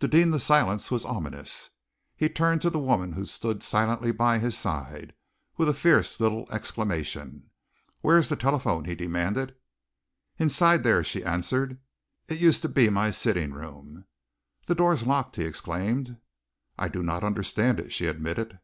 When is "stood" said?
3.24-3.62